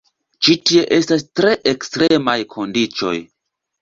Ĉi 0.45 0.55
tie 0.69 0.85
estas 0.95 1.25
tre 1.39 1.53
ekstremaj 1.73 2.39
kondiĉoj. 2.55 3.17